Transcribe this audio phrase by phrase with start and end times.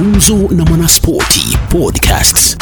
[0.00, 2.56] Gumzo na Mwanaspoti Podcasts.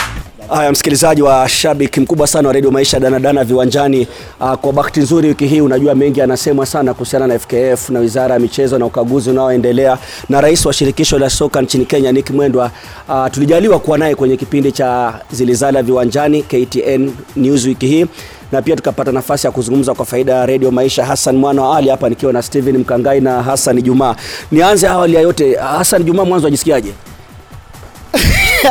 [0.48, 4.06] Haya, msikilizaji wa shabiki mkubwa sana wa redio Maisha danadana viwanjani.
[4.40, 8.34] Uh, kwa bahati nzuri wiki hii unajua mengi anasemwa sana kuhusiana na FKF na wizara
[8.34, 9.98] ya michezo na ukaguzi unaoendelea
[10.28, 12.70] na rais wa shirikisho la soka nchini Kenya Nick Mwendwa.
[13.08, 18.06] Uh, tulijaliwa kuwa naye kwenye kipindi cha Zilizala viwanjani KTN News wiki hii
[18.52, 21.04] na pia tukapata nafasi ya kuzungumza kwa faida ya redio Maisha.
[21.06, 24.16] Hassan mwana wa Ali hapa nikiwa na Steven Mkangai na Hassan Juma.
[24.52, 26.92] Nianze awali ya yote, Hassan Juma, mwanzo ajisikiaje?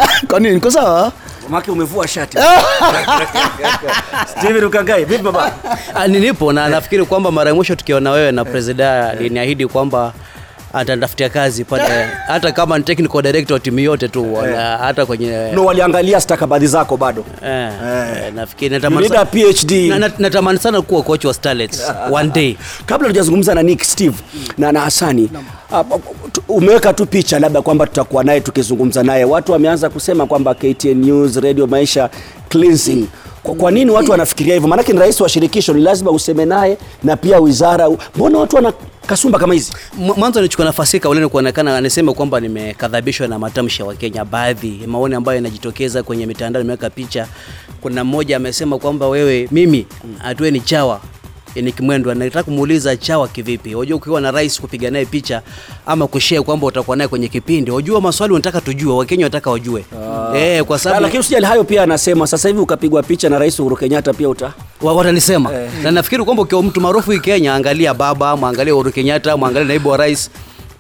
[0.30, 0.56] Kwa nini?
[0.56, 1.12] Niko sawa?
[1.50, 2.38] Maki umevua shati.
[4.38, 5.52] Steven Rukangai, vipi baba?
[5.96, 10.14] Ah, Nilipo na nafikiri kwamba mara ya mwisho tukiona wewe na presida aliniahidi kwamba
[10.74, 11.84] atanitafutia kazi pale
[12.28, 16.68] hata kama ni technical director wa timu yote tu wala hata kwenye No, waliangalia stakabadhi
[16.68, 17.26] zako bado.
[17.46, 19.72] eh, eh, nafikiri natamani need a sa- PhD.
[19.90, 22.56] na- na- natamani sana kuwa coach wa Starlets one day.
[22.86, 24.16] Kabla tujazungumza na Nick Steve
[24.58, 25.84] na na Hasani, no.
[26.32, 29.24] tu- umeweka tu picha labda kwamba tutakuwa naye tukizungumza naye.
[29.24, 32.10] Watu wameanza kusema kwamba KTN News, Radio Maisha
[32.50, 33.06] cleansing.
[33.44, 34.70] Kwa, kwa nini watu wanafikiria hivyo?
[34.70, 37.90] Maanake ni rais wa shirikisho, ni lazima useme naye na pia wizara.
[38.16, 38.74] Mbona watu wana
[39.08, 39.74] kasumba kama hizi?
[39.98, 45.16] Mwanzo nichukua nafasi hii kauleni kuonekana aniseme kwamba nimekadhabishwa na matamshi ya Wakenya, baadhi maoni
[45.16, 46.62] ambayo yanajitokeza kwenye mitandao.
[46.62, 47.28] Nimeweka picha,
[47.82, 49.86] kuna mmoja amesema kwamba wewe, mimi
[50.24, 51.02] atue ni chawa
[51.62, 52.16] ni Mwendwa.
[52.16, 53.76] Nataka kumuuliza chawa kivipi?
[53.76, 55.42] Unajua, ukiwa na rais kupiga naye picha
[55.86, 59.86] ama kushare kwamba utakuwa naye kwenye kipindi, unajua maswali unataka tujue, Wakenya wanataka wajue
[60.36, 63.60] eh, kwa Ah, sababu Lakini usijali hayo, pia anasema sasa hivi ukapigwa picha na rais
[63.60, 65.70] Uhuru Kenyatta pia uta watanisema eh.
[65.84, 69.98] na nafikiri kwamba ukiwa mtu maarufu Kenya, angalia baba, mwangalie Uhuru Kenyatta, mwangalie naibu wa
[69.98, 70.30] rais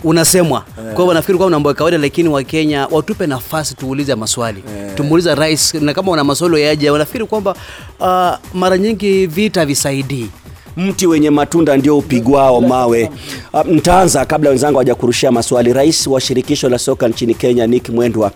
[0.03, 0.61] unasemwa.
[0.75, 4.63] Kwa hivyo nafikiri kwamba mambo ya kawaida, lakini Wakenya watupe nafasi tuulize maswali,
[4.95, 6.89] tumuulize rais, na kama una maswali yaje.
[6.89, 7.55] Nafikiri kwamba
[7.99, 10.29] uh, mara nyingi vita visaidii
[10.77, 13.11] mti wenye matunda ndio upigwao mawe.
[13.65, 15.73] Ntaanza kabla wenzangu hawajakurushia maswali.
[15.73, 18.31] Rais wa shirikisho la soka nchini Kenya Nick Mwendwa,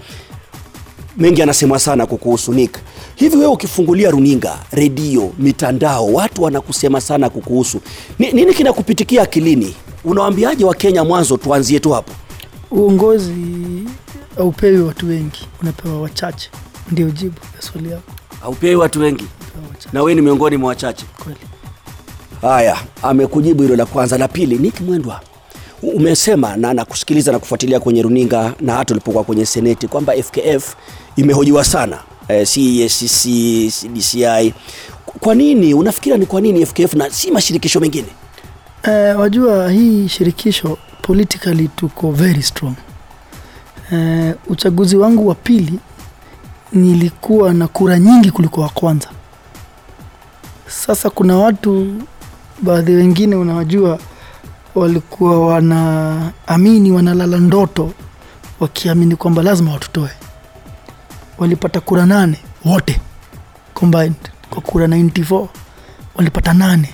[1.17, 2.77] mengi anasemwa sana kukuhusu Nick.
[3.15, 7.81] Hivi wewe ukifungulia runinga, redio, mitandao, watu wanakusema sana kukuhusu.
[8.19, 9.75] Ni, nini kinakupitikia akilini?
[10.05, 11.37] Unawaambiaje Wakenya mwanzo?
[11.37, 12.11] Tuanzie tu hapo.
[12.71, 13.33] uongozi
[14.37, 16.49] haupewi watu wengi, unapewa wachache.
[16.91, 18.11] Ndio jibu ya swali yako.
[18.41, 19.25] Haupewi watu wengi,
[19.93, 21.05] na wewe ni miongoni mwa wachache.
[21.23, 21.39] Kweli.
[22.41, 24.17] Haya, amekujibu hilo la kwanza.
[24.17, 25.21] La pili, Nick Mwendwa,
[25.83, 30.75] umesema na nakusikiliza na kufuatilia kwenye runinga na hata ulipokuwa kwenye seneti kwamba FKF
[31.15, 33.25] imehojiwa sana eh, CEACC,
[33.93, 34.53] DCI.
[35.19, 38.07] Kwa nini unafikira ni kwa nini FKF na si mashirikisho mengine?
[38.83, 42.73] Eh, wajua hii shirikisho politically tuko very strong.
[43.91, 45.79] Eh, uchaguzi wangu wa pili
[46.73, 49.09] nilikuwa na kura nyingi kuliko wa kwanza.
[50.67, 51.87] Sasa kuna watu
[52.61, 53.99] baadhi wengine unawajua
[54.75, 57.91] walikuwa wanaamini wanalala ndoto
[58.59, 60.09] wakiamini kwamba lazima watutoe.
[61.37, 63.01] Walipata kura nane wote
[63.73, 64.15] combined
[64.49, 65.47] kwa kura 94
[66.15, 66.89] walipata nane.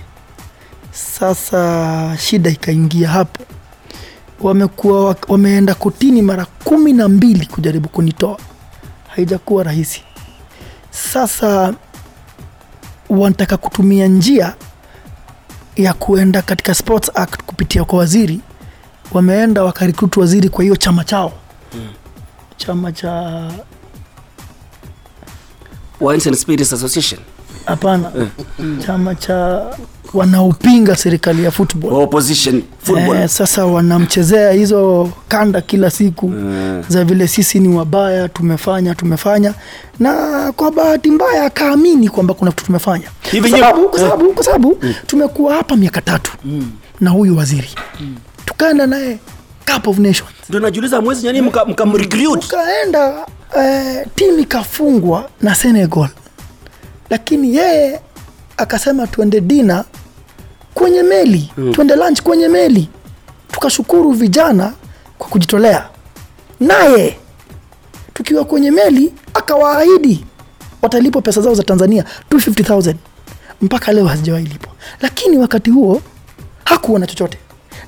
[0.92, 3.44] Sasa shida ikaingia hapo,
[4.42, 8.38] wamekuwa wameenda kotini mara kumi na mbili kujaribu kunitoa,
[9.16, 10.04] haijakuwa rahisi.
[10.92, 11.74] Sasa
[13.10, 14.54] wanataka kutumia njia
[15.78, 18.40] ya kuenda katika Sports Act kupitia kwa waziri,
[19.12, 21.34] wameenda wakarikruti waziri kwa hiyo chama chao.
[22.58, 23.44] Chama cha
[26.02, 27.22] Wines and Spirits Association
[27.68, 28.12] hapana,
[28.86, 29.66] chama cha
[30.14, 31.94] wanaopinga serikali ya football.
[31.94, 33.16] Opposition football.
[33.18, 36.28] Eh, sasa wanamchezea hizo kanda kila siku.
[36.28, 36.84] Mm.
[36.90, 39.54] za vile sisi ni wabaya, tumefanya tumefanya,
[40.00, 40.14] na
[40.56, 43.08] kwa bahati mbaya akaamini kwamba kuna kitu tumefanya,
[43.42, 44.78] kwa sababu, kwa sababu, sababu
[45.08, 46.32] tumekuwa hapa miaka tatu.
[47.02, 47.70] Na huyu waziri.
[48.46, 49.20] Tukaenda naye
[49.74, 50.32] Cup of Nations.
[50.50, 51.86] Ndio najiuliza mwezi nyani mka, mka
[53.56, 56.10] eh, timu ikafungwa na Senegal,
[57.10, 58.00] lakini yeye
[58.58, 59.86] akasema tuende dina
[60.74, 61.74] kwenye meli mm.
[61.74, 62.90] tuende lunch kwenye meli.
[63.52, 64.74] Tukashukuru vijana
[65.18, 65.90] kwa kujitolea,
[66.60, 67.18] naye
[68.14, 70.26] tukiwa kwenye meli akawaahidi
[70.82, 72.96] watalipwa pesa zao za Tanzania 250,000
[73.62, 76.02] mpaka leo hazijawahi lipwa, lakini wakati huo
[76.64, 77.38] hakuona chochote,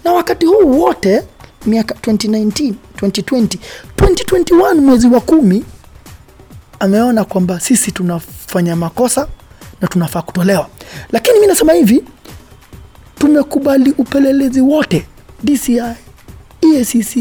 [0.04, 1.24] na wakati huu wote
[1.66, 3.58] miaka 2019 2020
[3.98, 5.66] 2021 mwezi wa kumi
[6.80, 9.28] ameona kwamba sisi tunafanya makosa
[9.82, 10.68] na tunafaa kutolewa.
[11.12, 12.04] Lakini mi nasema hivi
[13.20, 15.06] tumekubali upelelezi wote
[15.44, 15.78] dci
[16.62, 17.18] EACC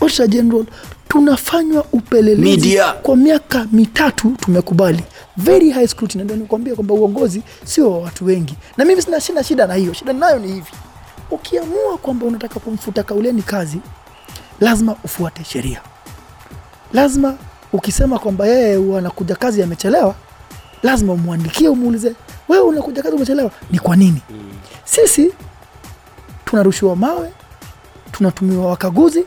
[0.00, 0.64] Auditor General
[1.08, 2.92] tunafanywa upelelezi Media.
[2.92, 5.04] kwa miaka mitatu tumekubali.
[5.36, 8.54] Very high scrutiny ndio nikwambia kwamba uongozi sio wa watu wengi.
[8.76, 9.92] Na mimi sina shida shida na hiyo.
[9.92, 10.70] Shida nayo ni hivi.
[11.30, 13.78] Ukiamua kwamba unataka kumfuta kauleni kazi
[14.60, 15.80] lazima ufuate sheria.
[16.92, 17.34] Lazima
[17.72, 20.14] ukisema kwamba yeye anakuja kazi amechelewa
[20.82, 22.14] lazima umwandikie umuulize
[22.48, 23.50] wewe unakuja kazi umechelewa?
[23.70, 24.22] Ni kwa nini?
[24.84, 25.32] Sisi
[26.44, 27.32] tunarushiwa mawe
[28.12, 29.24] tunatumiwa wakaguzi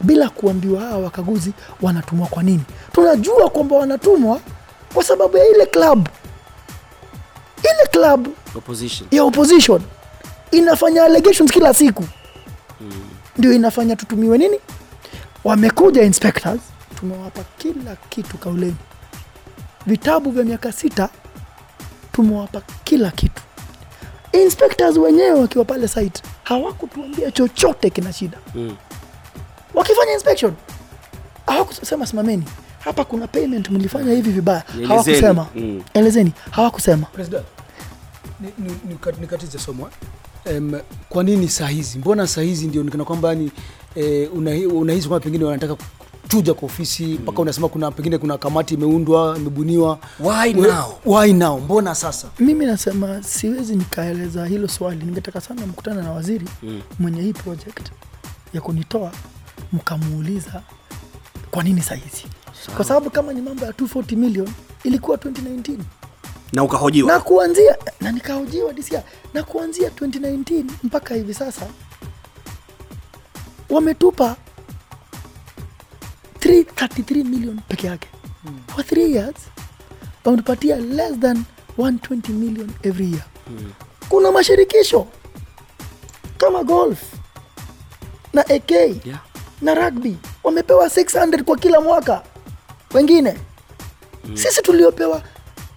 [0.00, 1.52] bila kuambiwa hawa wakaguzi
[1.82, 2.62] wanatumwa kwa nini.
[2.92, 4.40] Tunajua kwamba wanatumwa
[4.94, 6.08] kwa sababu ya ile club.
[7.62, 9.08] Ile club opposition.
[9.10, 9.82] ya opposition
[10.50, 12.04] inafanya allegations kila siku.
[13.38, 14.56] Ndio inafanya tutumiwe nini?
[15.44, 16.60] Wamekuja inspectors
[17.00, 18.76] tumewapa kila kitu kauleni.
[19.86, 21.08] Vitabu vya miaka sita
[22.12, 23.42] tumewapa kila kitu.
[24.32, 28.38] Inspectors wenyewe wakiwa pale site hawakutuambia chochote kina shida.
[28.54, 28.76] Mm.
[29.74, 30.52] wakifanya inspection
[31.46, 32.44] hawakusema simameni.
[32.78, 34.62] Hapa kuna payment mlifanya hivi vibaya.
[34.74, 34.86] Elezeni.
[34.88, 35.46] hawakusema.
[35.56, 35.82] Mm.
[35.94, 36.32] elezeni.
[36.50, 37.06] Hawakusema.
[37.06, 37.44] President,
[38.40, 39.88] ni- ni- nika- nikatize somo
[40.46, 41.98] Um, kwa nini saa hizi?
[41.98, 43.50] Mbona saa hizi ndio nikana kwamba ni
[43.94, 45.76] eh, unahisi unahisi kwamba pengine wanataka
[46.30, 49.98] kuchuja kwa ofisi mpaka unasema kuna pengine kuna kamati imeundwa imebuniwa.
[50.20, 50.94] Why now?
[51.06, 51.60] why now?
[51.60, 52.28] Mbona sasa?
[52.38, 55.04] Mimi nasema siwezi nikaeleza hilo swali.
[55.04, 56.82] Ningetaka sana mkutana na waziri mm.
[56.98, 57.90] mwenye hii project
[58.54, 59.12] ya kunitoa
[59.72, 60.62] mkamuuliza
[61.50, 62.24] kwa nini sahizi
[62.76, 64.48] kwa sababu kama ni mambo ya 240 million
[64.84, 65.76] ilikuwa 2019
[66.52, 67.12] na ukahojiwa?
[67.12, 68.98] Na kuanzia na nikahojiwa DCI
[69.34, 71.66] na kuanzia 2019 mpaka hivi sasa
[73.70, 74.36] wametupa
[76.54, 78.08] 333 million peke yake.
[78.74, 79.36] For 3 years
[80.24, 81.44] wametupatia less than
[81.78, 83.24] 120 million every year.
[84.08, 85.06] Kuna mashirikisho
[86.38, 86.98] kama golf
[88.32, 89.20] na ak Yeah.
[89.62, 90.16] na rugby.
[90.44, 92.22] Wamepewa 600 kwa kila mwaka.
[92.94, 93.36] Wengine
[94.24, 94.36] mm.
[94.36, 95.22] sisi tuliopewa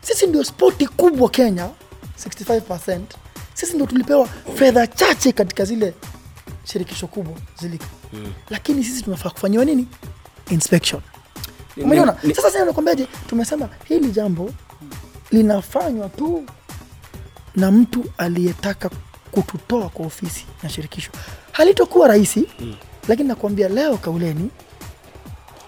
[0.02, 1.70] sisi ndio spoti kubwa kenya
[2.26, 3.00] 65
[3.54, 5.94] sisi ndio tulipewa fedha chache katika zile
[6.64, 7.86] shirikisho kubwa zilika.
[8.14, 8.34] Mm.
[8.50, 9.88] lakini sisi tunafaa kufanyiwa nini
[10.50, 11.02] inspection.
[11.78, 12.16] Umeona?
[12.22, 13.08] sasa sasa nakwambiaje?
[13.30, 14.54] Tumesema hili jambo
[15.32, 16.44] linafanywa tu
[17.56, 18.90] na mtu aliyetaka
[19.32, 21.12] kututoa kwa ofisi na shirikisho.
[21.52, 22.76] Halitokuwa rahisi mm.
[23.08, 24.50] lakini nakwambia leo kauleni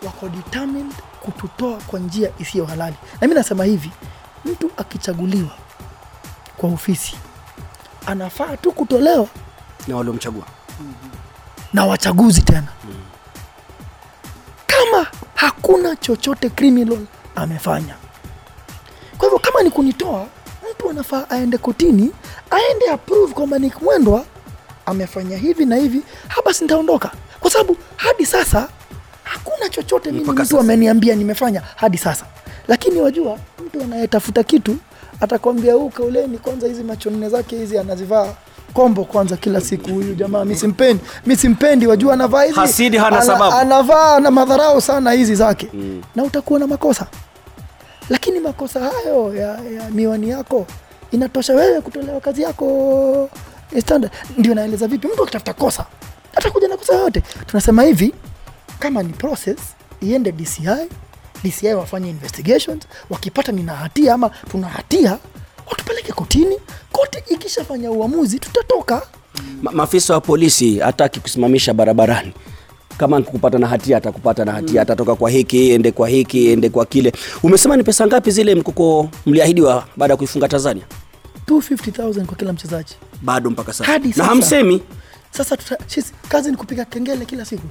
[0.06, 0.92] wako determined
[1.22, 2.96] kututoa kwa njia isiyo halali.
[3.22, 3.92] Na mi nasema hivi
[4.46, 5.52] mtu akichaguliwa
[6.58, 7.16] kwa ofisi
[8.06, 9.28] anafaa tu kutolewa
[9.88, 10.46] na waliomchagua.
[11.74, 12.68] na wachaguzi tena
[15.66, 16.98] hakuna chochote criminal
[17.36, 17.96] amefanya.
[19.18, 20.28] Kwa hivyo kama ni kunitoa
[20.72, 22.12] mtu anafaa aende kotini
[22.52, 24.26] aende approve kwamba ni mwendwa
[24.86, 28.70] amefanya hivi na hivi habasi nitaondoka kwa sababu hadi sasa
[29.24, 32.26] hakuna chochote mimi mtu ameniambia nimefanya hadi sasa.
[32.68, 34.78] Lakini wajua mtu anayetafuta kitu
[35.22, 38.34] atakwambia huu kauleni kwanza hizi macho nne zake hizi anazivaa
[38.76, 40.46] kombo kwanza kila siku huyu jamaa.
[40.46, 43.56] Mi simpendi mi simpendi wajua anavaa hizi Hasidi hana sababu.
[43.58, 45.68] anavaa na madharau sana hizi zake.
[45.74, 46.02] Mm.
[46.16, 47.08] na utakuwa na makosa.
[48.10, 50.66] Lakini makosa hayo ya, ya miwani yako
[51.12, 53.30] inatosha wewe kutolewa kazi yako
[53.76, 54.14] eh, standard.
[54.38, 55.86] Ndio naeleza vipi mtu akitafuta kosa
[56.36, 57.24] atakuja na kosa yoyote.
[57.48, 58.14] Tunasema hivi
[58.80, 59.58] kama ni process
[60.02, 60.62] iende dci
[61.44, 65.18] dci wafanye investigations wakipata nina hatia ama tuna hatia
[65.70, 66.56] watupeleke kotini.
[66.92, 69.02] Koti ikishafanya uamuzi tutatoka.
[69.62, 72.34] Ma, maafisa wa polisi hataki kusimamisha barabarani.
[72.98, 74.82] Kama nikupata na hatia atakupata na hatia.
[74.82, 77.14] Atatoka kwa hiki ende kwa hiki ende kwa kile.
[77.44, 80.84] Umesema ni pesa ngapi zile mkuko mliahidiwa baada ya kuifunga tanzania?
[81.48, 82.96] 250000 kwa kila mchezaji.
[83.22, 84.00] Bado mpaka sasa.
[84.16, 84.82] Na hamsemi.
[85.32, 87.68] Sasa tuta, sisi, kazi ni kupiga kengele kila siku.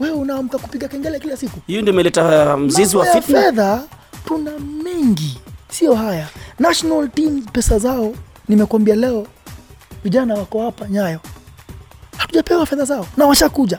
[0.00, 1.58] Wewe unaamka kupiga kengele kila siku.
[1.66, 3.42] Hiyo ndio imeleta uh, mzizi wa fitna.
[3.42, 3.82] fedha
[4.24, 4.50] tuna
[4.84, 5.38] mengi
[5.72, 6.28] sio haya.
[6.58, 8.14] National team pesa zao
[8.48, 9.26] nimekwambia leo
[10.04, 11.20] vijana wako hapa nyayo.
[12.16, 13.78] Hatujapewa fedha zao na washakuja.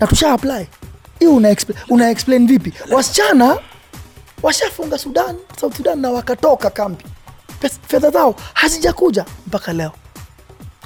[0.00, 0.66] Na tusha apply.
[1.18, 1.56] Hiyo una,
[1.88, 2.72] una explain vipi?
[2.90, 3.58] Wasichana
[4.42, 7.04] washafunga sudan south sudan na wakatoka kambi.
[7.88, 9.92] Fedha zao hazijakuja mpaka leo.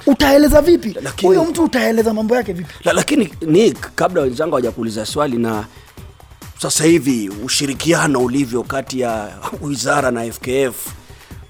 [0.05, 0.95] Utaeleza vipi?
[1.21, 2.73] Huyo mtu utaeleza mambo yake vipi?
[2.83, 5.65] La, lakini ni kabla wenzangu hawajakuuliza swali na
[6.71, 9.29] sasa hivi ushirikiano ulivyo kati ya
[9.61, 10.87] wizara na FKF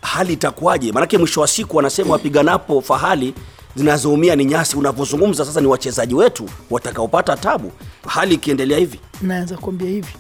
[0.01, 0.91] hali itakuwaje?
[0.91, 3.34] Maanake mwisho wa siku wanasema wapiganapo fahali
[3.75, 4.77] zinazoumia ni nyasi.
[4.77, 7.72] Unavyozungumza sasa, ni wachezaji wetu watakaopata tabu
[8.07, 9.00] hali ikiendelea hivi.
[9.22, 10.13] naweza kuambia hivi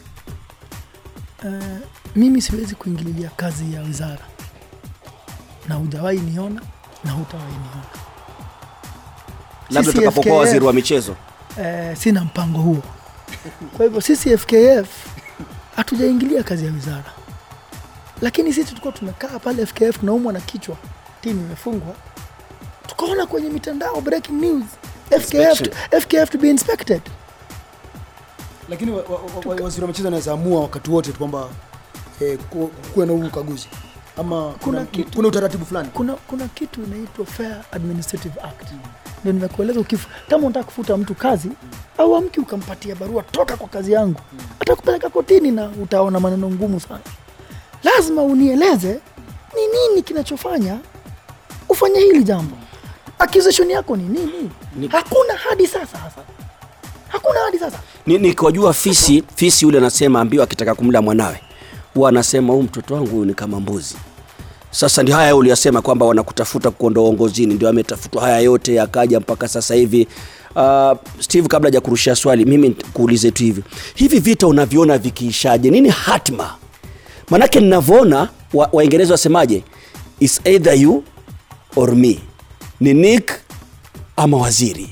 [1.43, 1.53] uh,
[2.15, 4.25] mimi siwezi kuingililia kazi ya wizara
[5.69, 6.61] na hujawahi niona
[7.03, 7.85] na hutawahi niona
[9.69, 11.15] Labda Sisi utakapokuwa waziri wa michezo.
[11.57, 12.83] Uh, sina mpango huo.
[13.77, 14.89] Kwa hivyo sisi FKF
[15.75, 17.13] hatujaingilia kazi ya wizara,
[18.21, 20.77] lakini sisi tulikuwa tumekaa pale FKF tunaumwa na kichwa,
[21.21, 21.93] timu imefungwa,
[22.87, 24.63] tukaona kwenye mitandao breaking news.
[25.19, 25.61] FKF.
[26.01, 27.01] FKF to be inspected.
[28.69, 29.09] lakini wa, wa,
[29.45, 31.49] wa, wa, waziri wa michezo anaweza amua wakati wote kwamba
[32.21, 32.39] eh,
[32.93, 33.67] kuwe na huu ukaguzi.
[34.17, 35.89] Ama kuna, kitu- kuna utaratibu fulani.
[35.93, 38.67] Kuna, kuna kitu inaitwa Fair Administrative Act,
[39.25, 39.83] ndio nimekueleza.
[40.29, 41.49] Kama unataka kufuta mtu kazi
[41.97, 44.19] au amki ukampatia barua, toka kwa kazi yangu,
[44.59, 46.99] atakupeleka kotini na utaona maneno ngumu sana.
[47.83, 48.99] Lazima unieleze
[49.55, 50.77] ni nini kinachofanya
[51.69, 52.55] ufanye hili jambo,
[53.19, 54.51] accusation yako ni nini?
[54.89, 56.21] Hakuna hadi sasa, hasa
[57.07, 57.79] hakuna hadi sasa.
[58.05, 61.41] Ni- Nikiwajua fisi, fisi yule anasema ambiwa akitaka kumla mwanawe
[61.93, 63.95] huwa anasema huu mtoto wangu huyu ni kama mbuzi.
[64.75, 69.75] Sasa ndio haya uliyasema kwamba wanakutafuta kuondoa uongozini, ndio ametafutwa haya yote yakaja mpaka sasa
[69.75, 70.07] hivi.
[70.55, 73.63] Uh, Steve, kabla ja kurushia swali, mimi kuulize tu hivi,
[73.95, 75.69] hivi vita unaviona vikiishaje?
[75.69, 76.55] Nini hatma?
[77.29, 79.63] Manake ninavyoona wa- Waingereza wasemaje,
[80.19, 81.03] is either you
[81.75, 82.19] or me,
[82.79, 83.31] ni Nick
[84.17, 84.89] ama waziri.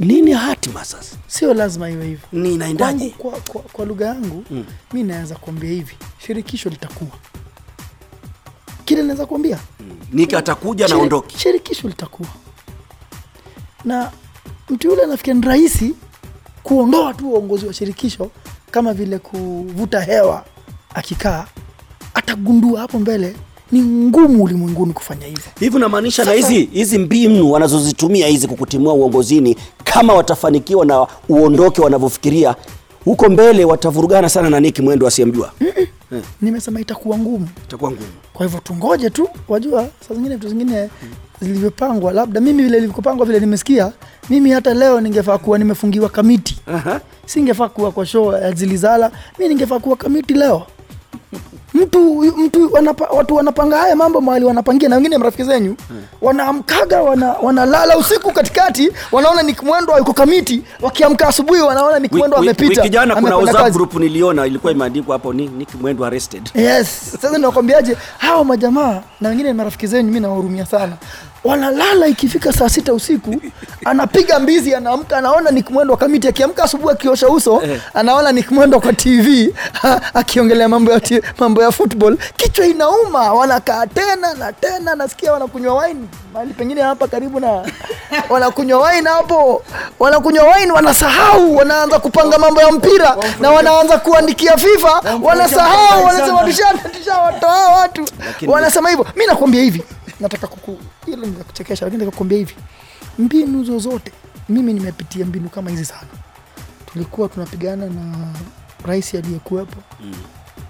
[0.00, 1.16] Nini hatma sasa?
[1.26, 2.28] Sio lazima iwe hivyo.
[2.32, 3.10] Ni inaendaje?
[3.18, 4.64] Kwa, kwa, kwa lugha yangu mm.
[4.92, 5.94] mi naweza kuambia hivi,
[6.26, 7.10] shirikisho litakuwa
[8.86, 9.58] kile naweza kuambia
[10.12, 11.38] Nika atakuja na ondoki.
[11.38, 12.28] Shirikisho litakuwa
[13.84, 14.10] na
[14.70, 15.94] mtu yule anafikia ni rahisi
[16.62, 18.30] kuondoa tu uongozi wa shirikisho
[18.70, 20.44] kama vile kuvuta hewa
[20.94, 21.46] akikaa,
[22.14, 23.36] atagundua hapo mbele
[23.72, 25.42] ni ngumu ulimwenguni kufanya hivyo.
[25.60, 32.56] hivi unamaanisha na hizi hizi mbinu wanazozitumia hizi kukutimua uongozini kama watafanikiwa na uondoke wanavyofikiria
[33.04, 35.52] huko mbele watavurugana sana na Nick Mwendo asiyemjua
[36.42, 37.48] Nimesema itakuwa ngumu.
[37.64, 40.90] itakuwa ngumu Kwa hivyo tungoje tu, wajua saa zingine vitu zingine
[41.40, 43.92] zilivyopangwa, labda mimi vile ilivyopangwa vile nimesikia
[44.30, 47.00] mimi, hata leo ningefaa kuwa nimefungiwa kamiti, Aha.
[47.26, 50.66] singefaa kuwa kwa show ya Zilizala, mi ningefaa kuwa kamiti leo.
[51.82, 55.76] Mtu mtu wanapa, watu wanapanga haya mambo mahali wanapangia, na wengine marafiki zenyu.
[56.22, 62.36] Wanaamkaga wana, wanalala usiku katikati, wanaona ni Mwendo yuko kamiti, wakiamka asubuhi wanaona ni Mwendo
[62.36, 66.50] amepita, wiki jana kuna WhatsApp group niliona ilikuwa imeandikwa hapo ni Nick Mwendo arrested.
[66.54, 70.92] Yes, sasa nakwambiaje, hawa majamaa na wengine ni marafiki zenyu, mi nawahurumia sana.
[71.46, 73.34] Wanalala ikifika saa sita usiku,
[73.84, 76.28] anapiga mbizi, anaamka, anaona Nick Mwendo wa kamiti.
[76.28, 77.62] Akiamka asubuhi akiosha uso,
[77.94, 79.54] anaona Nick Mwendo kwa TV
[80.14, 83.32] akiongelea mambo ya ti- mambo ya football, kichwa inauma.
[83.32, 86.00] Wanakaa tena na tena, nasikia wanakunywa wine.
[86.32, 87.62] Mahali pengine hapa karibu na
[88.30, 89.62] wanakunywa wine hapo,
[89.98, 96.90] wanakunywa wine, wanasahau, wanaanza kupanga mambo ya mpira na wanaanza kuandikia FIFA, wanasahau, wanasema tusha-
[96.98, 98.04] tushawatoa watu,
[98.46, 99.06] wanasema hivyo.
[99.16, 99.82] Mi nakwambia hivi,
[100.20, 102.54] nataka kuku hilo ni kuchekesha, lakini nataka kukuambia hivi,
[103.18, 104.12] mbinu zozote,
[104.48, 106.08] mimi nimepitia mbinu kama hizi sana.
[106.86, 108.28] Tulikuwa tunapigana na
[108.84, 109.76] rais aliyekuwepo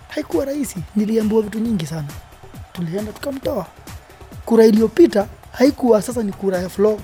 [0.08, 2.08] haikuwa rahisi, niliambiwa vitu nyingi sana,
[2.72, 3.66] tulienda tukamtoa.
[4.44, 6.98] Kura iliyopita haikuwa sasa ni kura ya floor,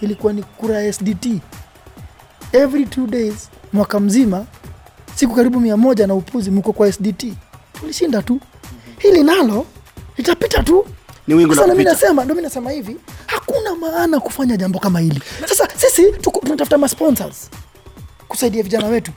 [0.00, 1.26] ilikuwa ni kura ya SDT.
[2.52, 4.46] Every two days, mwaka mzima,
[5.14, 7.32] siku karibu mia moja na upuzi, mko kwa SDT.
[7.72, 8.40] Tulishinda tu,
[8.98, 9.66] hili nalo
[10.16, 10.86] litapita tu.
[11.28, 11.90] Ni wingu la kupita.
[11.90, 15.22] nasema, ndio mimi nasema hivi, hakuna maana kufanya jambo kama hili.
[15.48, 17.50] Sasa sisi tunatafuta masponsors
[18.28, 19.12] kusaidia vijana wetu.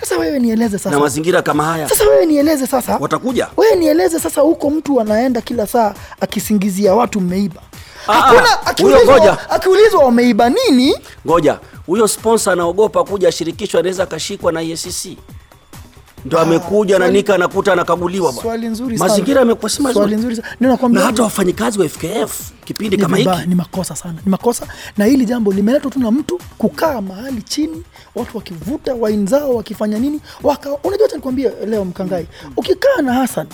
[0.00, 0.90] Sasa wewe nieleze sasa.
[0.90, 1.88] Na mazingira kama haya.
[1.88, 3.48] Sasa wewe nieleze sasa, watakuja.
[3.56, 7.62] Wewe nieleze sasa, huko mtu anaenda kila saa akisingizia watu mmeiba.
[8.08, 10.94] Ah, Hakuna ah, akiulizwa, akiulizwa wameiba nini,
[11.26, 11.58] ngoja.
[11.86, 15.16] Huyo sponsor anaogopa kuja shirikisho anaweza akashikwa na EACC
[16.24, 18.42] ndo amekuja na nika anakuta anakaguliwa bwana.
[18.42, 19.08] swali nzuri sana.
[19.10, 19.94] mazingira yamekuwa si mazuri.
[20.04, 20.48] Swali nzuri sana.
[20.60, 24.66] Ndio na hata wafanyikazi wa FKF kipindi kama hiki ni makosa sana, ni makosa.
[24.96, 27.82] Na hili jambo limeletwa tu na mtu kukaa mahali chini,
[28.14, 32.26] watu wakivuta waini zao wakifanya nini, waka unajua, nikwambie leo Mkangai,
[32.56, 33.46] ukikaa na Hassan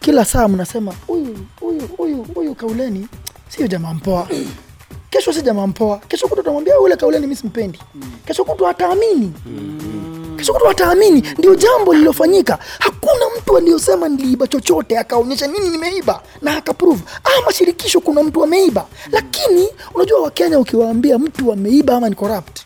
[0.00, 3.08] kila saa mnasema huyu huyu huyu huyu Kauleni
[3.48, 4.28] sio jamaa mpoa
[5.10, 7.78] kesho si jamaa mpoa, kesho kutu utamwambia ule Kauleni mimi simpendi,
[8.26, 9.32] kesho kutu hataamini
[10.36, 12.58] kesho kutu wataamini Ndio jambo lililofanyika.
[12.78, 17.02] Hakuna mtu aliyosema niliiba chochote akaonyesha nini nimeiba na akaprove.
[17.38, 22.60] Ama shirikisho kuna mtu ameiba, lakini unajua Wakenya ukiwaambia mtu ameiba ama ni corrupt,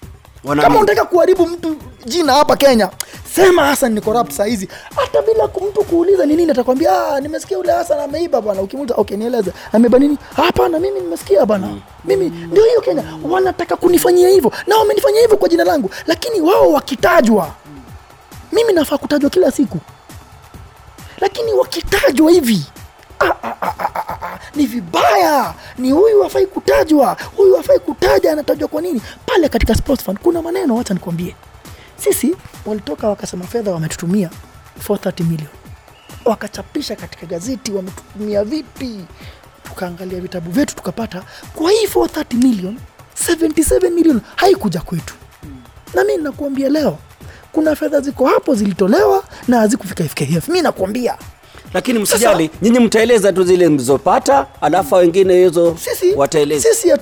[0.44, 0.62] Wanaamini.
[0.62, 2.90] kama unataka kuharibu mtu jina hapa Kenya,
[3.34, 7.58] sema Hassan ni corrupt saa hizi, hata bila mtu kuuliza ni nini, atakwambia ah, nimesikia
[7.58, 8.62] ule Hassan ameiba bwana.
[8.62, 10.18] Ukimuuliza okay, nieleze ameiba nini?
[10.36, 11.68] Hapana, mimi nimesikia bwana,
[12.04, 16.72] mimi ndio hiyo Kenya wanataka kunifanyia hivyo, na wamenifanyia hivyo kwa jina langu, lakini wao
[16.72, 17.50] wakitajwa,
[18.52, 19.78] mimi nafaa kutajwa kila siku,
[21.20, 22.62] lakini wakitajwa hivi
[23.20, 23.54] ah, ah,
[24.54, 29.02] ni vibaya, ni huyu hafai kutajwa, huyu hafai kutaja, anatajwa kwa nini?
[29.26, 31.34] Pale katika sports fund kuna maneno, wacha nikwambie,
[31.96, 34.30] sisi walitoka wakasema fedha wametutumia
[34.88, 35.48] 430 million,
[36.24, 39.04] wakachapisha katika gazeti wametutumia vipi,
[39.64, 41.22] tukaangalia vitabu vyetu tukapata
[41.54, 42.78] kwa hii 430 million
[43.28, 45.14] 77 million haikuja kwetu.
[45.94, 46.98] Na mi nakuambia leo
[47.52, 50.48] kuna fedha ziko hapo zilitolewa na hazikufika FKF.
[50.48, 51.16] Mi nakuambia
[51.74, 55.76] lakini msijali nyinyi mtaeleza tu zile mlizopata alafu wengine hizo
[56.16, 56.68] wataeleza.
[56.74, 56.92] sisi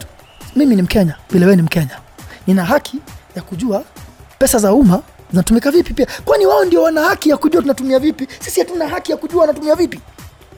[0.57, 1.99] mimi ni Mkenya vile wewe ni Mkenya,
[2.47, 2.99] nina haki
[3.37, 3.85] ya kujua
[4.39, 8.27] pesa za umma zinatumika vipi pia, kwani wao ndio wana haki ya kujua tunatumia vipi.
[8.41, 10.01] Sisi hatuna haki ya kujua wanatumia vipi.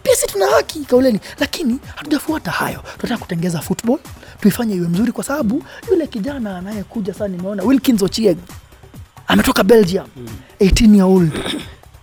[0.03, 2.81] Pia sisi tuna haki kauleni, lakini hatujafuata hayo.
[2.97, 3.99] Tunataka kutengeza football
[4.41, 8.37] tuifanye iwe mzuri, kwa sababu yule kijana anayekuja sasa, nimeona Wilkins Ochieng
[9.27, 10.07] ametoka Belgium
[10.61, 11.33] 18 year old,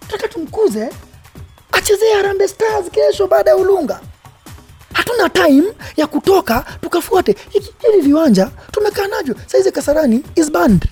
[0.07, 0.89] tunataka tumkuze
[1.85, 3.99] achezee Harambee Stars kesho baada ya Ulunga.
[4.93, 5.63] Hatuna time
[5.97, 8.49] ya kutoka tukafuate hili hivi viwanja.
[8.71, 10.85] Tumekaa navyo saizi kasarani is banned.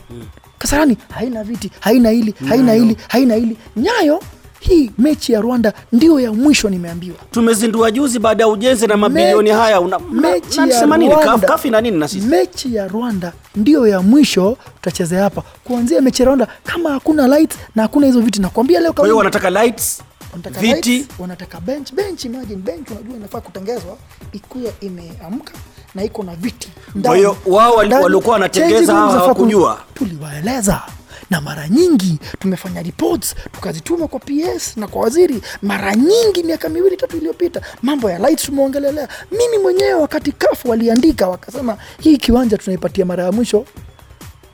[0.57, 3.57] Kasarani haina viti haina hili haina hili haina hili.
[3.75, 4.19] Nyayo
[4.59, 7.17] hii mechi ya rwanda ndio ya mwisho nimeambiwa.
[7.31, 9.81] Tumezindua juzi baada ya ujenzi na mabilioni Mechi- haya.
[9.81, 12.27] Una- mechi na, ya nini Rwanda- kafi na nini na sisi?
[12.27, 15.43] Mechi ya rwanda ndio ya mwisho tutachezea hapa.
[15.63, 19.17] Kuanzia mechi ya rwanda kama hakuna lights na hakuna hizo viti nakwambia leo kwa hiyo
[19.17, 20.01] wanataka lights
[20.33, 20.89] wanataka viti.
[20.97, 21.93] lights, wanataka bench.
[21.93, 23.97] Bench imagine bench unajua inafaa kutengezwa.
[24.31, 25.53] Ikuwa imeamka
[25.95, 26.69] na iko na viti.
[27.01, 29.81] Kwa hiyo wao walikuwa wanatengeza hawakujua?
[29.93, 30.81] tuliwaeleza.
[31.29, 35.41] Na mara nyingi tumefanya reports tukazituma kwa ps na kwa waziri.
[35.61, 39.07] Mara nyingi miaka miwili tatu iliyopita mambo ya lights tumeongelelea.
[39.31, 43.65] Mimi mwenyewe wakati kafu waliandika wakasema hii kiwanja tunaipatia mara ya mwisho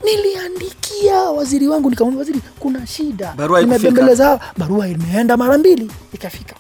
[0.04, 3.34] niliandikia waziri wangu nikamwambia waziri kuna shida?
[3.38, 6.56] Barua nimebembeleza barua imeenda mara mbili ikafika.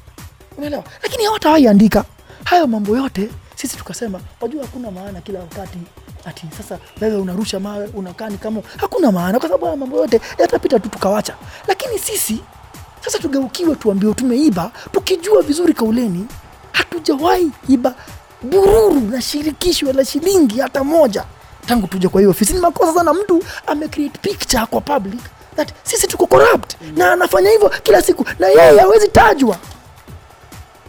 [0.57, 2.05] Unaelewa lakini hawatawaiandika
[2.43, 5.77] hayo mambo yote sisi tukasema wajua hakuna maana kila wakati
[6.25, 10.79] ati sasa wewe unarusha mawe unakaa ni kama hakuna maana kwa sababu mambo yote yatapita
[10.79, 11.35] tu tukawacha.
[11.67, 12.39] Lakini sisi
[13.01, 16.27] sasa tugeukiwe tuambiwe tumeiba tukijua vizuri kauleni
[16.71, 17.95] hatujawahi iba
[18.41, 21.23] bururu na shirikisho la shilingi hata moja
[21.69, 25.19] tangu tuje kwa hiyo ofisi ni makosa sana mtu amecreate picture kwa public
[25.55, 29.57] that sisi tuko corrupt na anafanya hivyo kila siku na yeye hawezi tajwa.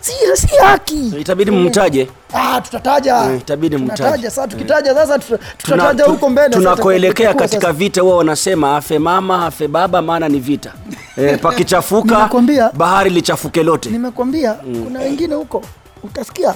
[0.00, 1.08] Si, si haki.
[1.20, 2.08] Itabidi mmtaje.
[2.34, 3.30] Ah, tutataja.
[3.30, 4.30] Eh, itabidi mtaje.
[4.30, 5.18] Sasa tukitaja sasa
[5.58, 6.48] tutataja huko mbele.
[6.48, 10.72] Tunakoelekea katika vita huwa wanasema afe mama afe baba maana ni vita.
[11.16, 12.30] E, pakichafuka
[12.74, 13.90] bahari lichafuke lote.
[13.90, 15.62] Nimekwambia kuna wengine huko
[16.02, 16.54] utasikia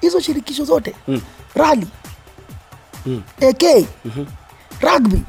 [0.00, 1.20] hizo shirikisho zote mm.
[1.54, 1.86] rali
[3.06, 3.22] mm.
[3.48, 3.62] ak
[4.80, 5.20] rugby.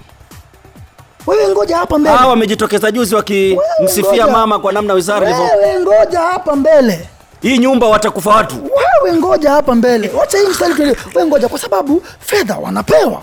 [1.27, 2.15] Wewe ngoja hapa mbele.
[2.17, 5.45] Hawa wamejitokeza juzi wakimsifia mama kwa namna wizara ilivyo.
[5.45, 7.09] wewe ngoja hapa mbele.
[7.41, 8.55] Hii nyumba watakufa watu.
[9.03, 10.09] Wewe ngoja hapa mbele.
[10.19, 10.73] Wacha hii mstari
[11.15, 13.21] wewe ngoja kwa sababu fedha wanapewa.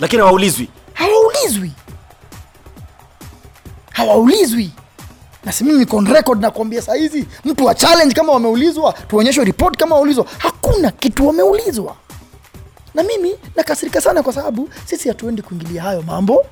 [0.00, 0.68] Lakini hawaulizwi.
[0.94, 1.72] Hawaulizwi.
[3.92, 4.70] Hawaulizwi.
[5.44, 9.76] Na si mimi kon record nakwambia saa hizi mtu wa challenge kama wameulizwa tuonyeshwe report
[9.76, 11.96] kama waulizwa, hakuna kitu wameulizwa
[12.98, 16.46] na mimi nakasirika sana kwa sababu sisi hatuendi kuingilia hayo mambo.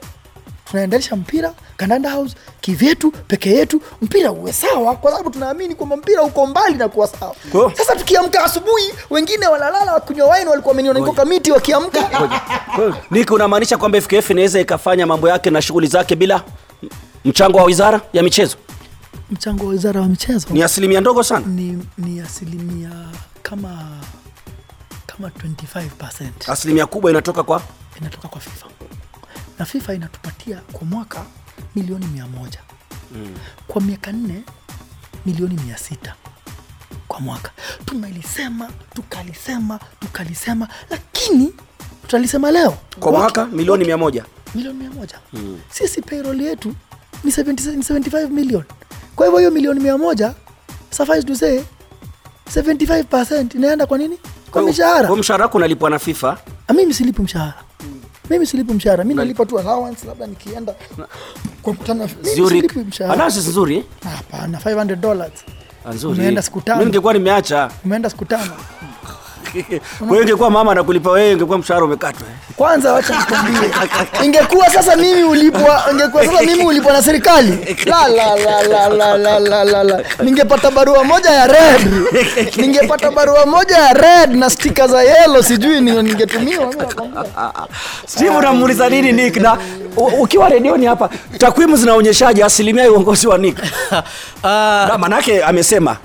[0.71, 6.23] Tunaendelesha mpira kandanda house kivyetu peke yetu mpira uwe sawa kwa sababu tunaamini kwamba mpira
[6.23, 7.35] uko mbali na kuwa sawa.
[7.77, 12.11] Sasa tukiamka asubuhi wengine walalala wakunywa waini walikuwa wameniona niko kamiti wakiamka.
[13.11, 16.43] Niki unamaanisha kwamba fkf inaweza ikafanya mambo yake na shughuli zake bila
[17.25, 18.57] mchango wa wizara ya michezo?
[19.31, 20.47] Mchango wa wizara wa michezo?
[20.51, 21.47] Ni asilimia ndogo sana.
[21.47, 22.91] Ni, ni asilimia
[23.43, 23.89] kama
[25.17, 27.63] kama 25 asilimia kubwa inatoka kwa?
[28.01, 28.67] Inatoka kwa fifa.
[29.59, 31.25] Na fifa inatupatia kwa mwaka
[31.77, 32.59] milioni mia moja.
[33.15, 33.35] Mm.
[33.69, 34.43] kwa miaka nne
[35.27, 36.15] milioni mia sita
[37.09, 37.51] kwa mwaka.
[37.85, 41.55] Tumelisema tukalisema tukalisema lakini
[42.03, 42.77] tutalisema leo.
[43.01, 44.25] Kwa mwaka milioni mia moja?
[44.55, 45.19] Milioni mia moja.
[45.33, 45.61] Mm.
[45.71, 46.75] sisi payroll yetu
[47.25, 48.65] ni 70 75 million.
[49.17, 50.35] Kwa hivyo hiyo milioni mia moja
[50.91, 51.61] suffice to say
[52.55, 54.19] 75 inaenda kwa nini
[54.57, 56.39] kwa mishahara Kwa mshahara wako unalipwa na fifa?
[56.69, 57.55] Ah, mimi silipi mshahara.
[58.31, 59.05] Mimi silipi mshahara.
[59.05, 60.75] Mimi nalipa tu allowance labda nikienda
[61.63, 63.15] kwa mkutano mimi silipi mshahara.
[63.15, 65.33] Allowance nzuri hapana 500 dollars.
[65.85, 66.19] Ah, nzuri.
[66.21, 66.79] Umeenda siku tano.
[66.79, 67.71] Mimi ningekuwa nimeacha.
[67.85, 68.53] Umeenda siku tano
[69.53, 69.63] Kwa
[70.01, 72.27] ungekuwa ingekuwa mama anakulipa wewe, ungekuwa mshahara umekatwa.
[72.57, 73.71] kwanza wacha nikwambie
[74.25, 79.17] ingekuwa sasa mimi ulipwa ingekuwa sasa mimi ulipwa na serikali la la la la la
[79.19, 81.91] la la la la ningepata barua moja ya red
[82.57, 86.75] ningepata barua moja ya red na stika za yellow sijui ni ningetumiwa.
[88.07, 89.59] Steve unamuuliza nini Nick na
[90.21, 93.59] ukiwa redioni hapa takwimu zinaonyeshaje asilimia ya uongozi wa Nick?
[94.43, 95.97] Ah, Na manake amesema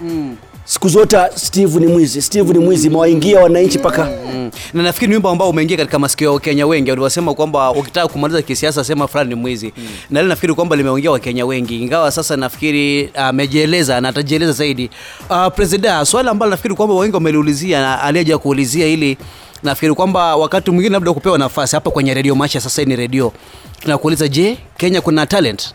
[0.66, 4.52] siku zote Steve ni mwizi, Steve ni mwizi, mwaingia wananchi paka Mm.
[4.74, 8.42] na nafikiri ni wimbo ambao umeingia katika masikio ya Wakenya wengi waliwasema kwamba ukitaka kumaliza
[8.42, 9.88] kisiasa sema fulani ni mwizi mm.
[10.10, 14.90] na ile nafikiri kwamba limeongea Wakenya wengi, ingawa sasa nafikiri amejieleza na atajieleza zaidi.
[15.30, 19.18] Uh, Presida, swali ambalo nafikiri kwamba wengi wameliulizia na aliyeja kuulizia ili
[19.64, 23.34] nafikiri kwamba wakati mwingine labda kupewa nafasi hapa kwenye redio Maisha, sasa ni redio,
[23.80, 25.74] tunakuuliza je, Kenya kuna talent?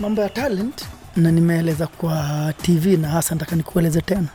[0.00, 0.84] mambo ya talent
[1.18, 4.28] na nimeeleza kwa tv na hasa nataka nikueleze tena.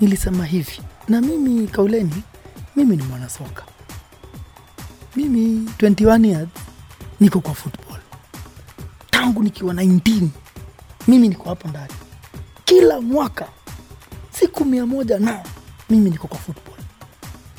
[0.00, 2.22] Nilisema hivi na mimi kauleni
[2.76, 3.62] mimi ni mwanasoka.
[5.16, 6.48] Mimi 21 years
[7.20, 7.98] niko kwa football.
[9.10, 10.28] Tangu nikiwa 19
[11.08, 11.92] mimi niko hapo ndani.
[12.64, 13.48] Kila mwaka
[14.30, 15.40] siku mia moja na
[15.90, 16.78] mimi niko kwa football.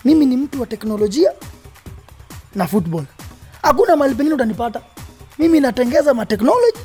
[0.05, 1.31] Mimi ni mtu wa teknolojia
[2.55, 3.05] na football.
[3.61, 4.81] Hakuna mahali pengine utanipata.
[5.39, 6.77] Mimi natengeza mateknoloji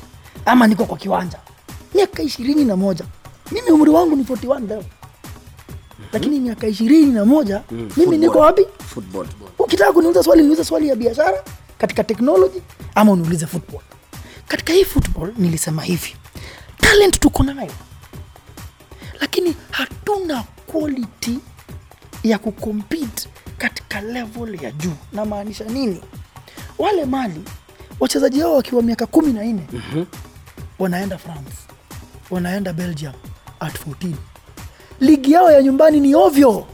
[0.45, 1.39] ama niko kwa kiwanja
[1.95, 3.05] miaka ishirini na moja.
[3.51, 4.83] Mimi umri wangu ni 41 leo.
[6.13, 7.61] Lakini miaka ishirini na moja
[7.97, 8.65] mimi niko wapi?
[8.87, 9.27] Football.
[9.59, 11.43] ukitaka kuniuliza swali niulize swali ya biashara
[11.77, 12.61] katika teknoloji
[12.95, 13.81] ama uniulize football.
[14.47, 16.15] Katika hii football nilisema hivi.
[16.77, 17.71] Talent tuko nayo.
[19.19, 21.39] Lakini hatuna quality
[22.23, 24.93] ya kucompete katika level ya juu.
[25.13, 26.01] Namaanisha nini?
[26.77, 27.41] Wale mali
[27.99, 29.67] wachezaji hao wakiwa miaka kumi na nne
[30.79, 31.53] wanaenda france
[32.29, 33.13] wanaenda belgium
[33.59, 34.13] at 14
[34.99, 36.67] ligi yao ya nyumbani ni ovyo.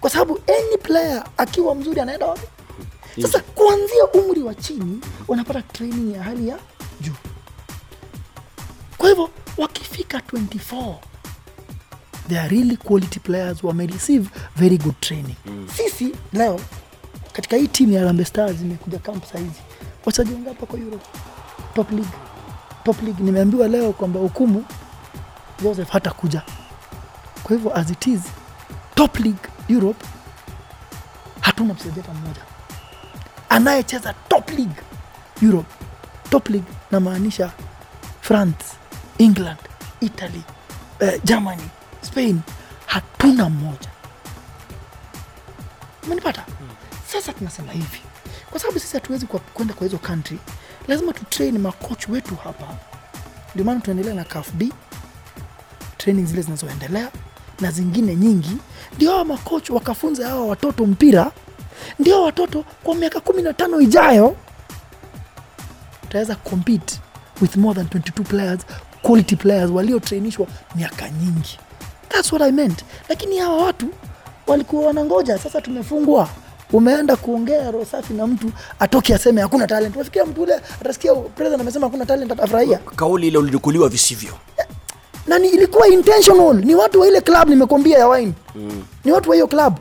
[0.00, 2.46] Kwa sababu any player akiwa mzuri anaenda wapi?
[3.22, 6.58] Sasa kuanzia umri wa chini wanapata training ya hali ya
[7.00, 7.12] juu.
[8.98, 10.94] Kwa hivyo wakifika 24
[12.28, 15.34] they are really quality players wame receive very good training.
[15.76, 16.60] Sisi leo
[17.32, 19.60] katika hii timu ya Harambee Stars imekuja camp saizi
[20.06, 21.04] wachezaji wangapi kwa Europe?
[21.74, 22.10] Top league
[22.84, 24.64] top league nimeambiwa leo kwamba hukumu
[25.62, 26.42] Joseph hata kuja.
[27.42, 28.20] Kwa hivyo as it is
[28.94, 30.04] top league Europe
[31.40, 32.40] hatuna mchezaji hata mmoja.
[33.48, 34.82] Anayecheza top league
[35.42, 35.68] Europe
[36.30, 37.50] top league namaanisha
[38.20, 38.64] France
[39.18, 39.58] England
[40.00, 40.42] Italy
[41.00, 41.62] eh, Germany
[42.02, 42.40] Spain
[42.86, 43.88] hatuna mmoja.
[46.06, 46.44] Umenipata?
[47.12, 48.00] Sasa tunasema hivi
[48.50, 50.38] kwa sababu sisi hatuwezi kwenda kwa hizo country
[50.88, 52.66] lazima tutrain makoch wetu hapa.
[53.54, 54.62] Ndio maana tunaendelea na CAFB
[55.96, 57.08] training zile zinazoendelea
[57.60, 58.56] na zingine nyingi.
[58.96, 61.30] Ndio hawa makoch wakafunze hawa watoto mpira.
[61.98, 64.36] Ndio watoto kwa miaka kumi na tano ijayo
[66.02, 67.00] tutaweza compete
[67.40, 68.60] with more than 22 players
[69.02, 71.58] quality players waliotrainishwa miaka nyingi.
[72.08, 72.84] Thats what i meant.
[73.08, 73.86] Lakini hawa watu
[74.46, 75.38] walikuwa wanangoja.
[75.38, 76.28] Sasa tumefungwa
[76.72, 79.94] umeenda kuongea roho safi na mtu atoke aseme hakuna talent.
[79.94, 82.78] Unafikiria mtu ule atasikia president amesema hakuna talent atafurahia?
[82.78, 84.32] Kauli ile ulinukuliwa visivyo.
[85.26, 88.32] na ni ilikuwa intentional ni watu wa ile club nimekwambia ya wine.
[88.54, 88.82] Mm.
[89.04, 89.74] ni watu wa hiyo club.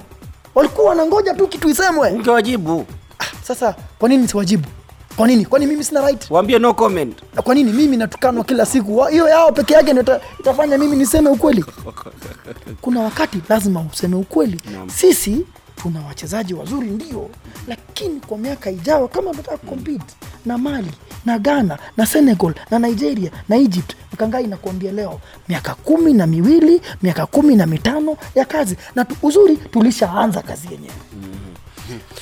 [0.56, 2.10] Walikuwa wanangoja tu kitu isemwe.
[2.12, 2.86] Ungewajibu.
[3.20, 4.68] ah, sasa kwa nini siwajibu?
[5.16, 5.46] Kwa nini?
[5.46, 6.32] Kwani mimi sina right?
[6.32, 7.18] Waambie no comment.
[7.36, 9.04] na kwa nini mimi natukanwa kila siku?
[9.06, 11.66] Hiyo yao peke yake ndio ita- itafanya mimi niseme ukweli.
[12.82, 14.62] Kuna wakati lazima useme ukweli.
[14.96, 15.46] Sisi
[15.82, 17.30] tuna wachezaji wazuri ndio.
[17.68, 20.92] Lakini kwa miaka ijayo kama tunataka kucompete na mali
[21.26, 26.82] na ghana na senegal na nigeria na egypt mkangai inakuambia leo miaka kumi na miwili
[27.04, 28.78] miaka kumi na mitano ya kazi.
[28.96, 30.94] Na uzuri tulishaanza kazi yenyewe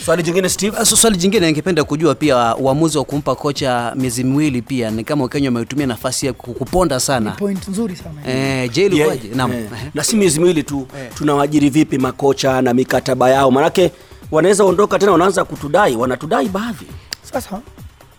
[0.06, 0.86] Swali jingine Steve.
[0.86, 5.24] So, swali jingine ningependa kujua pia uamuzi wa kumpa kocha miezi miwili pia ni kama
[5.24, 7.32] Wakenya wametumia nafasi ya kuponda sana.
[7.32, 8.28] point nzuri sana.
[8.28, 9.24] Eh, je, ilikuwaje?
[9.24, 9.52] Yeah, Naam.
[9.52, 9.70] eh.
[9.94, 13.92] Na si miezi miwili tu tunawajiri vipi makocha na mikataba yao, manake
[14.32, 16.86] wanaweza ondoka tena, wanaanza kutudai, wanatudai baadhi.
[17.34, 17.62] Sasa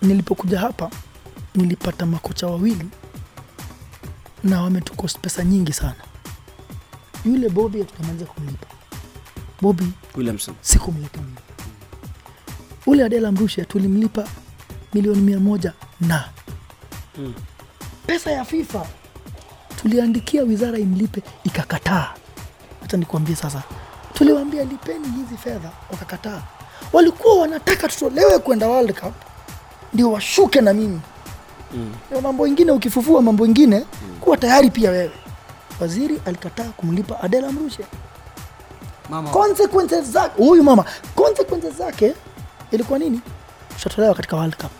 [0.03, 0.91] nilipokuja hapa
[1.55, 2.87] nilipata makocha wawili
[4.45, 5.95] na wametukost pesa nyingi sana.
[7.25, 8.67] Yule Bobby hatutamaliza kumlipa.
[9.61, 10.55] Bobi Williamson.
[10.61, 11.37] sikumlipa mimi.
[12.87, 14.29] Ule Adela Mrushe tulimlipa
[14.95, 16.25] milioni mia moja na
[18.07, 18.87] pesa ya FIFA
[19.83, 22.15] tuliandikia wizara imlipe ikakataa.
[22.81, 23.63] Hata nikuambie sasa,
[24.15, 26.43] tuliwaambia lipeni hizi fedha, wakakataa.
[26.93, 29.15] Walikuwa wanataka tutolewe kwenda World Cup
[29.95, 31.01] ndio washuke na mimi
[31.75, 31.95] mm.
[32.23, 34.17] mambo ingine ukifufua mambo ingine mm.
[34.21, 35.11] kuwa tayari pia wewe.
[35.81, 37.85] Waziri alikataa kumlipa Adela Mrushe
[39.11, 39.31] Mama.
[39.31, 40.85] consequences zake huyu mama.
[41.15, 42.15] Consequences zake
[42.71, 43.21] ilikuwa nini?
[43.77, 44.71] Tutatolewa katika world cup.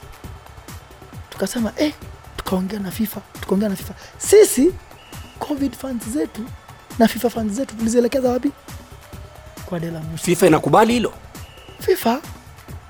[1.31, 1.93] Tukasema eh,
[2.37, 3.95] tukaongea na fifa tukaongea na fifa.
[4.19, 4.75] Sisi
[5.39, 6.43] covid fans zetu
[6.99, 8.53] na fifa fans zetu tulizielekeza wapi?
[9.67, 10.25] Kwa dela Musa.
[10.25, 11.13] fifa inakubali hilo?
[11.81, 12.21] Fifa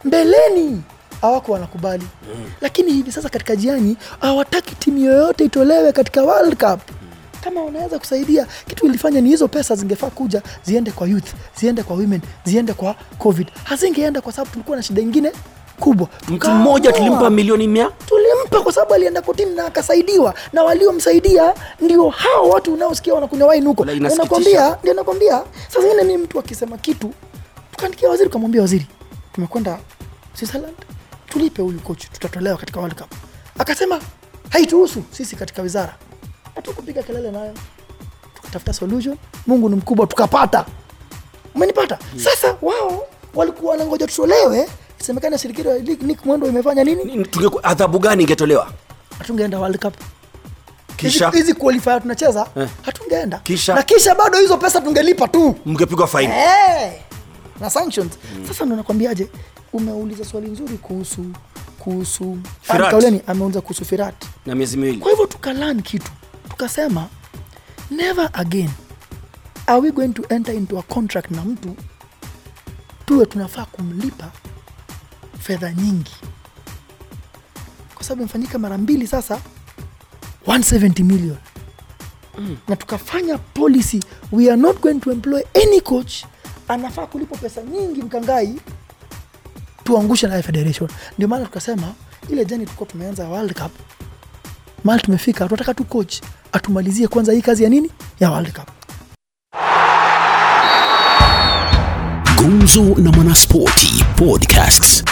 [0.05, 0.83] mbeleni!
[1.21, 2.07] Hawako wanakubali.
[2.37, 2.51] Mm.
[2.61, 6.81] lakini hivi sasa katika jiani hawataki timu yoyote itolewe katika world cup
[7.47, 11.29] kama wanaweza kusaidia kitu ilifanya ni hizo pesa zingefaa kuja ziende kwa youth
[11.61, 13.49] ziende kwa women ziende kwa covid.
[13.65, 15.33] Hazingeenda kwa sababu tulikuwa na shida ingine
[15.81, 16.09] kubwa.
[16.29, 17.91] Mtu mmoja tulimpa milioni mia?
[18.07, 20.35] Tulimpa kwa sababu alienda kotini na akasaidiwa.
[20.53, 23.85] Na waliomsaidia ndio hao watu unaosikia wanakunywa waini huko.
[23.85, 25.43] Nakwambia ndio nakwambia.
[25.69, 27.11] Saa zingine mi mtu akisema kitu
[27.71, 28.87] tukaandikia waziri ukamwambia waziri
[29.33, 29.79] tumekwenda
[30.35, 30.77] switzerland
[31.29, 33.13] tulipe huyu kochi tutatolewa katika world cup.
[33.59, 34.01] Akasema
[34.51, 35.95] haituhusu sisi katika wizara
[36.57, 37.55] hatukupiga kelele nayo.
[38.35, 39.17] Tukatafuta solution
[39.47, 40.65] mungu ni mkubwa tukapata.
[41.55, 41.99] Umenipata?
[42.17, 44.69] Sasa wao walikuwa wanangoja tutolewe.
[45.01, 47.05] Isemekana ya Nick mwendo imefanya nini?
[47.05, 47.17] Ni-
[47.63, 48.73] adhabu gani ingetolewa?
[49.19, 49.95] Hatungeenda world cup.
[50.97, 51.31] Kisha?
[51.31, 52.69] hizi qualifier tunacheza Eh.
[52.83, 53.39] hatungeenda.
[53.39, 53.75] Kisha?
[53.75, 55.55] na kisha bado hizo pesa tungelipa tu.
[55.67, 56.91] Mngepigwa faini hey!
[57.61, 58.13] na sanctions.
[58.49, 59.29] Sasa ndo nakwambiaje?
[59.73, 61.25] Umeuliza swali nzuri kuhusu
[61.79, 62.39] kuhusu
[62.91, 64.15] Kauleni ameuliza kuhusu firat.
[64.47, 64.99] Na miezi miwili.
[64.99, 66.11] Kwa hivyo tukalan kitu
[66.57, 67.09] tukasema
[67.91, 68.71] never again.
[69.67, 71.77] Are we going to enter into a contract na mtu?
[73.07, 74.31] Tuwe tunafaa kumlipa
[75.39, 76.13] fedha nyingi.
[77.95, 79.41] Kwa sababu imefanyika mara mbili sasa
[80.47, 81.37] 170 million.
[82.39, 82.57] Mm.
[82.69, 84.01] na tukafanya policy
[84.33, 86.25] we are not going to employ any coach.
[86.69, 88.55] Anafaa kulipa pesa nyingi mkangai
[89.85, 90.91] tuangushe naye federation.
[91.17, 91.95] Ndio maana tukasema
[92.29, 93.73] ile jani tulikuwa tumeanza world cup
[94.87, 96.15] mahali tumefika tunataka tu coach
[96.53, 98.69] atumalizie kwanza hii kazi ya nini ya world cup
[102.37, 105.05] Gumzo na Mwanaspoti Podcasts.